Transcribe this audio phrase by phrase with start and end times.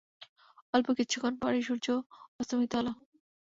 [0.73, 1.87] অল্প কিছুক্ষণ পরই সূর্য
[2.39, 2.87] অস্তমিত হল।